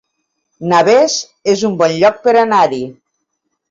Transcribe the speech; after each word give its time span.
Navès 0.71 1.19
es 1.55 1.63
un 1.71 1.79
bon 1.85 1.97
lloc 2.01 2.21
per 2.27 2.37
anar-hi 2.49 2.85